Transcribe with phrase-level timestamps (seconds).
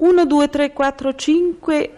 [0.00, 1.90] 1, 2, 3, 4, 5,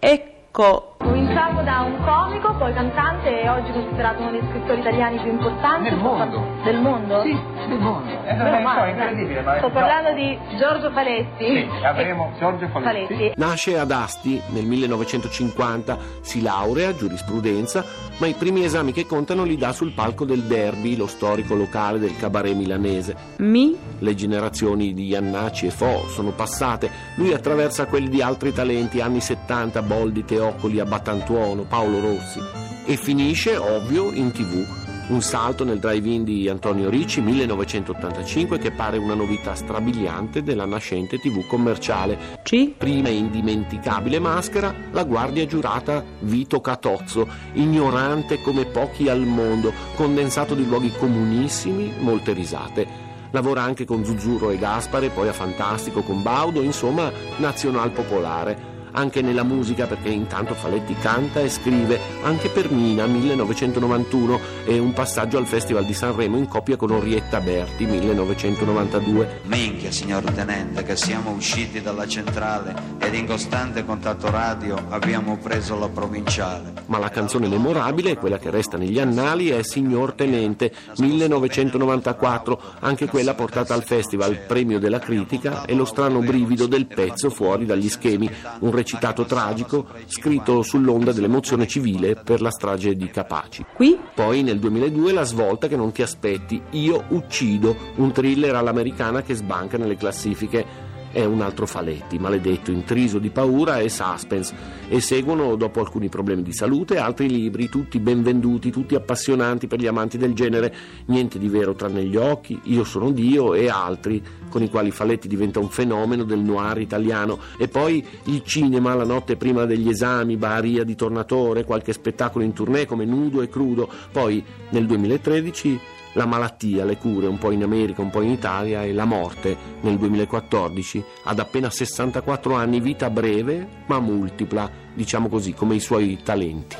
[0.00, 0.96] ecco.
[0.98, 5.90] Cominciamo da un comico, poi cantante e oggi considerato uno dei scrittori italiani più importanti.
[5.90, 6.46] Nel mondo.
[6.62, 7.22] Del mondo?
[7.22, 7.38] Sì,
[7.68, 8.10] del mondo.
[8.10, 9.72] Eh, eh, so, è incredibile, ma Sto no.
[9.72, 11.44] parlando di Giorgio Faletti.
[11.44, 13.32] Sì, avremo Giorgio Faletti.
[13.36, 17.84] Nasce ad Asti nel 1950, si laurea giurisprudenza,
[18.18, 21.98] ma i primi esami che contano li dà sul palco del Derby, lo storico locale
[21.98, 23.16] del cabaret milanese.
[23.38, 29.00] Mi, Le generazioni di Iannacci e Fo sono passate, lui attraversa quelli di altri talenti,
[29.00, 32.40] anni 70, Boldi, Teoccoli, Abbattantuono, Paolo Rossi,
[32.86, 34.82] e finisce, ovvio, in tv.
[35.06, 41.18] Un salto nel drive-in di Antonio Ricci 1985 che pare una novità strabiliante della nascente
[41.18, 42.40] tv commerciale.
[42.42, 50.54] C, Prima indimenticabile maschera, la guardia giurata Vito Catozzo, ignorante come pochi al mondo, condensato
[50.54, 52.86] di luoghi comunissimi, molte risate.
[53.30, 58.73] Lavora anche con Zuzzurro e Gaspare, poi a Fantastico con Baudo, insomma, nazional popolare.
[58.96, 64.92] Anche nella musica, perché intanto Faletti canta e scrive, anche per Mina 1991 e un
[64.92, 69.40] passaggio al Festival di Sanremo in coppia con Orietta Berti 1992.
[69.46, 75.76] Minchia, signor tenente, che siamo usciti dalla centrale ed in costante contatto radio abbiamo preso
[75.76, 76.72] la provinciale.
[76.86, 83.34] Ma la canzone memorabile, quella che resta negli annali, è Signor Tenente 1994, anche quella
[83.34, 88.30] portata al festival, premio della critica e lo strano brivido del pezzo fuori dagli schemi,
[88.60, 93.64] un recitato tragico scritto sull'onda dell'emozione civile per la strage di Capaci.
[93.74, 99.22] qui, Poi nel 2002 la svolta che non ti aspetti, Io uccido, un thriller all'americana
[99.22, 100.83] che sbanca nelle classifiche.
[101.14, 104.52] È un altro Faletti, maledetto, intriso di paura e suspense.
[104.88, 109.78] E seguono, dopo alcuni problemi di salute, altri libri, tutti ben venduti, tutti appassionanti per
[109.78, 110.74] gli amanti del genere.
[111.06, 115.28] Niente di vero tranne gli occhi, Io sono Dio e altri, con i quali Faletti
[115.28, 117.38] diventa un fenomeno del noir italiano.
[117.58, 122.52] E poi il cinema, la notte prima degli esami, Baria di Tornatore, qualche spettacolo in
[122.52, 123.88] tournée come Nudo e Crudo.
[124.10, 125.80] Poi nel 2013
[126.14, 129.56] la malattia, le cure, un po' in America, un po' in Italia e la morte
[129.82, 136.18] nel 2014, ad appena 64 anni, vita breve ma multipla, diciamo così, come i suoi
[136.22, 136.76] talenti.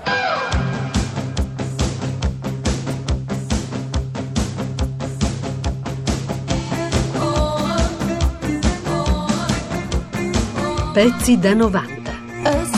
[10.93, 12.74] Pezzi da 90.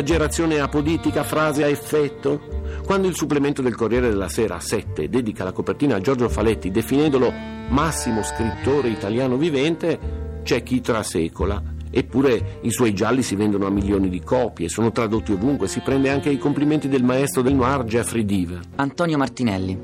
[0.00, 2.40] Esagerazione apoditica, frase a effetto?
[2.86, 7.30] Quando il supplemento del Corriere della Sera 7 dedica la copertina a Giorgio Faletti definendolo
[7.68, 11.62] massimo scrittore italiano vivente, c'è chi trasecola.
[11.90, 16.08] Eppure i suoi gialli si vendono a milioni di copie, sono tradotti ovunque, si prende
[16.08, 18.60] anche i complimenti del maestro del noir Jeffrey Deaver.
[18.76, 19.78] Antonio Martinelli,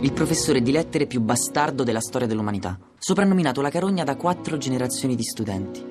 [0.00, 5.16] il professore di lettere più bastardo della storia dell'umanità, soprannominato la carogna da quattro generazioni
[5.16, 5.84] di studenti.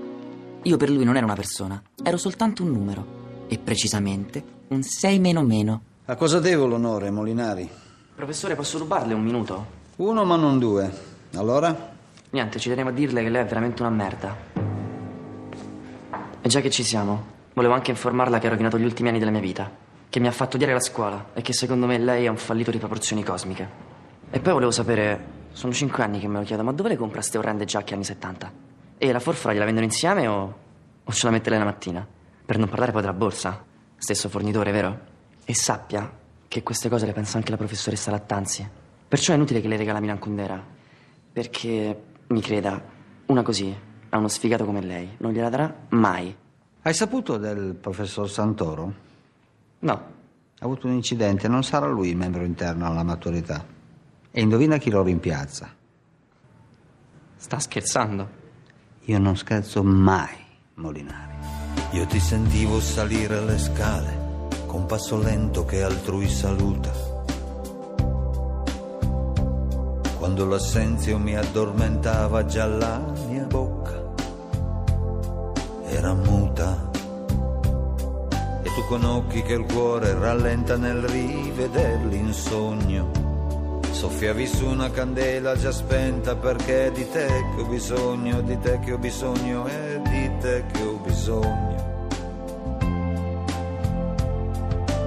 [0.64, 3.15] Io per lui non ero una persona, ero soltanto un numero,
[3.48, 5.82] e precisamente un 6 meno meno.
[6.06, 7.70] A cosa devo l'onore, Molinari?
[8.16, 9.66] Professore, posso rubarle un minuto?
[9.98, 10.92] Uno ma non due.
[11.36, 11.94] Allora?
[12.30, 14.36] Niente, ci tenevo a dirle che lei è veramente una merda.
[16.42, 17.24] E già che ci siamo,
[17.54, 19.70] volevo anche informarla che ha rovinato gli ultimi anni della mia vita,
[20.10, 22.72] che mi ha fatto odiare la scuola e che secondo me lei è un fallito
[22.72, 23.68] di proporzioni cosmiche.
[24.30, 27.22] E poi volevo sapere, sono cinque anni che me lo chiedo, ma dove le compra
[27.22, 28.52] ste orrende giacche anni 70?
[28.98, 30.56] E la forfora gliela vendono insieme o,
[31.04, 32.08] o ce la mette lei la mattina?
[32.46, 33.64] Per non parlare poi della borsa.
[33.98, 35.00] Stesso fornitore, vero?
[35.44, 36.12] E sappia
[36.48, 38.68] che queste cose le pensa anche la professoressa Lattanzi.
[39.08, 40.64] Perciò è inutile che le regala Milan Kundera.
[41.32, 42.82] Perché, mi creda,
[43.26, 43.76] una così,
[44.10, 46.36] a uno sfigato come lei, non gliela darà mai.
[46.82, 48.94] Hai saputo del professor Santoro?
[49.80, 49.92] No.
[49.92, 53.66] Ha avuto un incidente, non sarà lui membro interno alla maturità.
[54.32, 55.74] E indovina chi lo rimpiazza?
[57.36, 58.30] Sta scherzando.
[59.06, 60.36] Io non scherzo mai,
[60.76, 61.55] Molinari.
[61.92, 64.24] Io ti sentivo salire le scale
[64.66, 66.92] con passo lento che altrui saluta.
[70.18, 74.06] Quando l'assenzio mi addormentava già la mia bocca
[75.96, 76.90] era muta.
[78.64, 83.25] E tu con occhi che il cuore rallenta nel rivederli in sogno.
[84.06, 88.94] Soffiavi su una candela già spenta perché di te che ho bisogno, di te che
[88.94, 92.08] ho bisogno e di te che ho bisogno.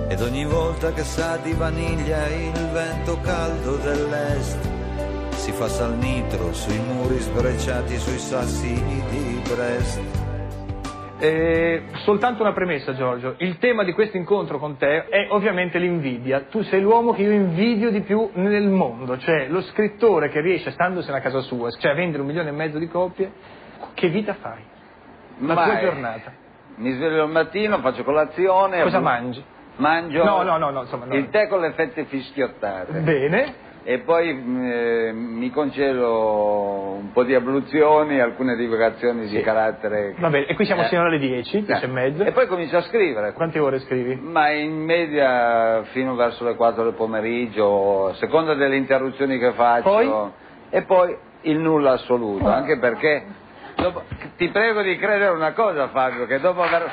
[0.08, 4.58] Ed ogni volta che sa di vaniglia il vento caldo dell'est
[5.36, 10.27] si fa salnitro sui muri sbrecciati sui sassi di Brest.
[11.20, 13.34] Eh, soltanto una premessa, Giorgio.
[13.38, 16.42] Il tema di questo incontro con te è ovviamente l'invidia.
[16.48, 20.70] Tu sei l'uomo che io invidio di più nel mondo, cioè lo scrittore che riesce,
[20.70, 23.32] standosene a casa sua, cioè a vendere un milione e mezzo di copie,
[23.94, 24.62] che vita fai?
[25.40, 26.32] La Ma tua è- giornata.
[26.76, 28.80] Mi sveglio al mattino, faccio colazione.
[28.82, 29.42] Cosa mangi?
[29.76, 33.00] Mangio No, no, no, no, insomma, il tè con le fette fischiottate.
[33.00, 33.54] Bene.
[33.84, 40.14] E poi eh, mi concedo un po' di abluzioni, alcune divagazioni di carattere.
[40.18, 40.88] Va bene, e qui siamo Eh.
[40.88, 42.24] fino alle 10, 10 e mezza.
[42.24, 43.32] E poi comincio a scrivere.
[43.32, 44.16] Quante ore scrivi?
[44.16, 49.88] Ma in media fino verso le 4 del pomeriggio, a seconda delle interruzioni che faccio.
[49.88, 50.12] Poi?
[50.70, 53.24] E poi il nulla assoluto, anche perché
[53.76, 54.02] dopo-
[54.36, 56.90] ti prego di credere una cosa Fabio, che dopo aver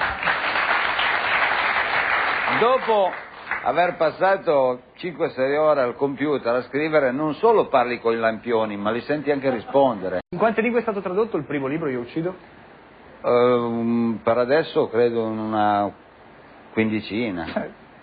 [2.60, 3.12] dopo
[3.64, 8.92] aver passato 5-6 ore al computer a scrivere non solo parli con i lampioni, ma
[8.92, 10.20] li senti anche rispondere.
[10.30, 12.36] In quante lingue è stato tradotto il primo libro Io uccido?
[13.24, 15.92] Ehm, per adesso credo in una
[16.74, 17.46] quindicina.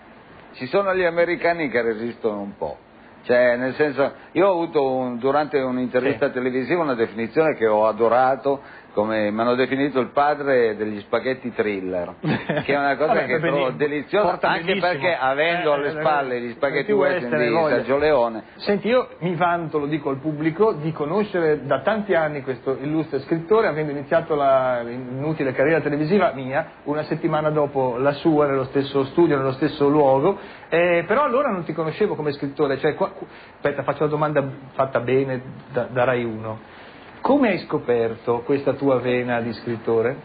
[0.53, 2.77] Ci sono gli americani che resistono un po'.
[3.23, 8.61] Cioè, nel senso, io ho avuto un- durante un'intervista televisiva una definizione che ho adorato,
[8.93, 13.39] come mi hanno definito il padre degli spaghetti thriller, che è una cosa Vabbè, che
[13.39, 14.91] trovo deliziosa, anche benissimo.
[14.91, 17.75] perché avendo Eh, alle eh, spalle gli spaghetti western di voglia.
[17.77, 22.43] Sergio Leone, Senti, io mi vanto, lo dico al pubblico, di conoscere da tanti anni
[22.43, 28.45] questo illustre scrittore, avendo iniziato la inutile carriera televisiva mia, una settimana dopo la sua,
[28.45, 30.37] nello stesso studio, nello stesso luogo,
[30.69, 34.43] eh, però allora non ti conoscevo come scrittore, cioè, qua- qu- aspetta, faccio una domanda
[34.73, 35.41] fatta bene
[35.71, 36.81] da, da Rai 1.
[37.23, 40.17] Come hai scoperto questa tua vena di scrittore?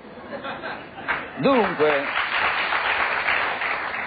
[1.38, 2.02] Dunque,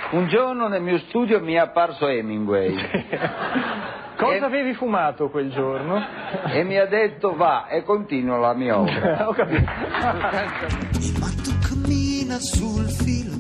[0.09, 2.75] un giorno nel mio studio mi è apparso Hemingway
[4.17, 6.05] Cosa avevi fumato quel giorno?
[6.47, 9.29] e mi ha detto va e continuo la mia opera.
[9.29, 9.63] Ho capito.
[11.69, 13.37] cammina sul filo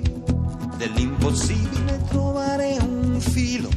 [0.77, 3.67] dell'impossibile trovare un filo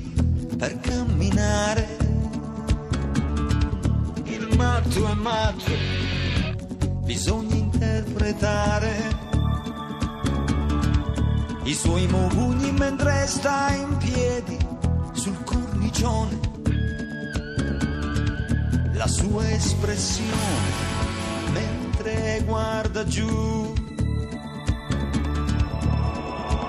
[0.57, 2.04] per camminare.
[4.57, 5.73] Matto è matto,
[7.03, 8.93] bisogna interpretare
[11.65, 14.57] i suoi mugugni mentre sta in piedi
[15.13, 16.39] sul cornicione.
[18.93, 20.71] La sua espressione
[21.53, 23.73] mentre guarda giù.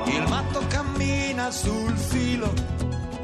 [0.06, 2.52] Il matto cammina sul filo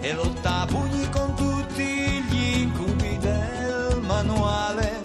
[0.01, 3.60] e lotta a pugni con tutti gli incubi del
[4.11, 5.01] manuale.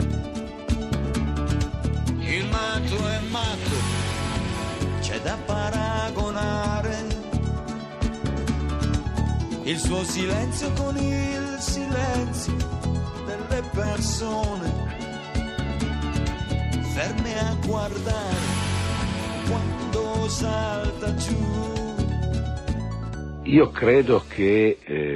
[2.18, 3.76] Il matto è matto,
[5.00, 6.96] c'è da paragonare.
[9.62, 12.56] Il suo silenzio con il silenzio
[13.26, 14.68] delle persone
[16.94, 18.54] ferme a guardare
[19.48, 21.74] quando salta giù.
[23.42, 25.15] Io credo che eh,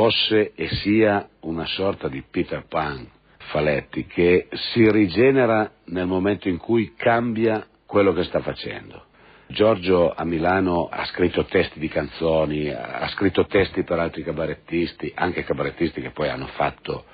[0.00, 3.06] fosse e sia una sorta di Peter Pan
[3.50, 9.04] Faletti che si rigenera nel momento in cui cambia quello che sta facendo.
[9.48, 15.44] Giorgio a Milano ha scritto testi di canzoni, ha scritto testi per altri cabarettisti, anche
[15.44, 17.04] cabarettisti che poi hanno fatto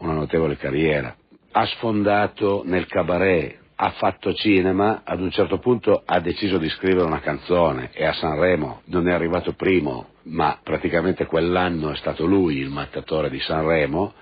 [0.00, 1.16] una notevole carriera.
[1.52, 7.04] Ha sfondato nel cabaret, ha fatto cinema, ad un certo punto ha deciso di scrivere
[7.04, 12.56] una canzone e a Sanremo non è arrivato primo, ma praticamente quell'anno è stato lui
[12.56, 14.14] il mattatore di Sanremo.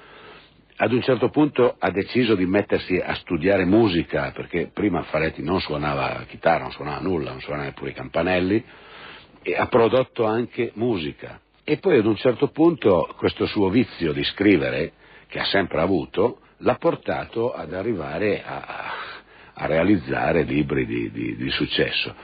[0.77, 5.61] Ad un certo punto ha deciso di mettersi a studiare musica, perché prima Faletti non
[5.61, 8.65] suonava chitarra, non suonava nulla, non suonava neppure i campanelli,
[9.41, 11.41] e ha prodotto anche musica.
[11.63, 14.95] E poi ad un certo punto questo suo vizio di scrivere,
[15.29, 19.13] che ha sempre avuto, l'ha portato ad arrivare a,
[19.55, 22.15] a realizzare libri di, di- di successo.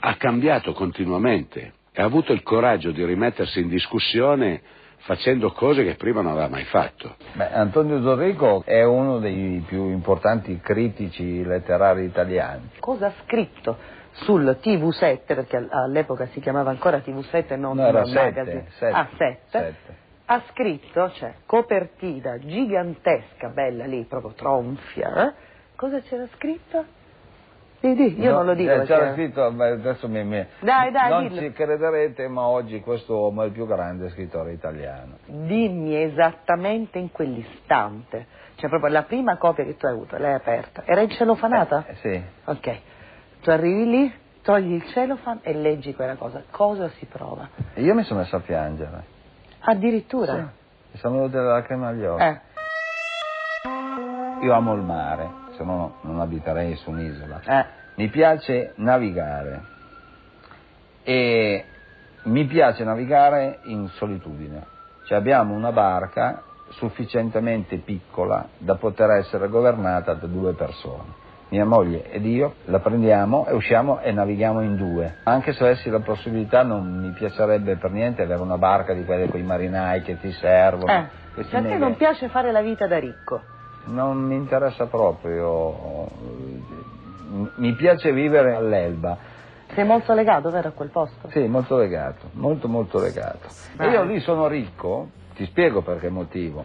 [0.00, 4.60] Ha cambiato continuamente e ha avuto il coraggio di rimettersi in discussione
[4.98, 7.16] facendo cose che prima non aveva mai fatto.
[7.34, 12.70] Beh, Antonio Zorrico è uno dei più importanti critici letterari italiani.
[12.80, 13.76] Cosa ha scritto
[14.12, 18.66] sul TV7, perché all- all'epoca si chiamava ancora TV7 e non No, era magazine.
[18.70, 19.38] sette, ah, 7.
[19.48, 19.96] sette.
[20.26, 25.34] Ha scritto, cioè, copertina gigantesca, bella lì, proprio tronfia.
[25.76, 26.84] Cosa c'era scritto?
[27.80, 28.70] Di, di, io No, non lo dico.
[28.72, 31.40] eh, C'era scritto, beh, adesso mi, mi- Dai, dai, non dillo.
[31.42, 35.18] ci crederete, ma oggi questo uomo è il più grande scrittore italiano.
[35.26, 40.82] Dimmi esattamente in quell'istante, cioè proprio la prima copia che tu hai avuto, l'hai aperta,
[40.86, 41.84] era in celofanata?
[41.88, 42.22] Eh, sì.
[42.44, 42.78] Ok,
[43.42, 47.48] tu arrivi lì, togli il celofan e leggi quella cosa, cosa si prova?
[47.74, 49.04] Io mi sono messo a piangere.
[49.58, 50.32] Addirittura?
[50.90, 52.22] Mi sono venute le lacrime agli occhi.
[52.22, 52.40] Eh.
[54.40, 57.40] Io amo il mare, se no non abiterei su un'isola.
[57.44, 57.64] Eh.
[57.96, 59.62] mi piace navigare
[61.02, 61.64] e
[62.24, 64.72] mi piace navigare in solitudine.
[65.06, 71.22] Cioè abbiamo una barca sufficientemente piccola da poter essere governata da due persone.
[71.50, 75.18] Mia moglie ed io la prendiamo e usciamo e navighiamo in due.
[75.24, 79.28] Anche se avessi la possibilità non mi piacerebbe per niente avere una barca di quelle
[79.28, 80.90] con i marinai che ti servono.
[80.90, 81.06] Eh,
[81.36, 83.40] a te non piace fare la vita da ricco.
[83.86, 86.06] Non mi interessa proprio.
[87.56, 89.16] Mi piace vivere all'Elba.
[89.74, 91.28] Sei molto legato, vero, a quel posto?
[91.30, 93.48] Sì, molto legato, molto molto legato.
[93.76, 93.90] E Ah.
[93.90, 96.64] io lì sono ricco, ti spiego per che motivo.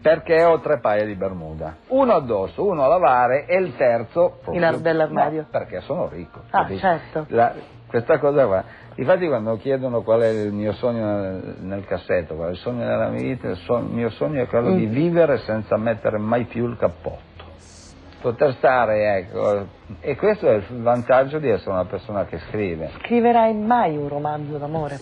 [0.00, 1.74] Perché ho tre paia di Bermuda.
[1.88, 4.38] Uno addosso, uno a lavare e il terzo...
[4.50, 5.40] In ar- dell'armadio.
[5.42, 6.40] No, perché sono ricco.
[6.50, 7.24] Ah, certo.
[7.28, 7.52] La-
[7.88, 8.64] questa cosa qua.
[8.96, 13.08] Infatti quando chiedono qual è il mio sogno nel, cassetto, qual è il sogno della
[13.08, 14.76] mia vita, il, so- il mio sogno è quello Mm.
[14.76, 17.26] di vivere senza mettere mai più il cappotto.
[18.20, 19.66] Poter stare, ecco,
[20.00, 22.90] e questo è il vantaggio di essere una persona che scrive.
[23.04, 24.98] Scriverai mai un romanzo d'amore?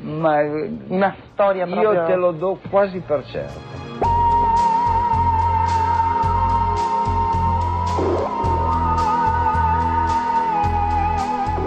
[0.00, 0.40] Ma
[0.88, 1.92] Una storia proprio...
[1.92, 3.87] io te lo do quasi per certo.